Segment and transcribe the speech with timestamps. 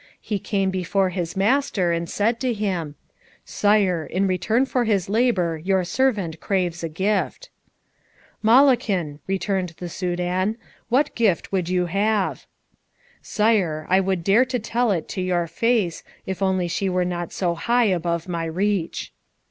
[0.19, 2.95] He came before his master, and said to him,
[3.45, 7.51] "Sire, in return for his labour your servant craves a gift."
[8.41, 10.57] "Malakin," returned the Soudan,
[10.89, 12.47] "what gift would you have?"
[13.21, 17.31] "Sire, I would dare to tell it to your face, if only she were not
[17.31, 19.13] so high above my reach."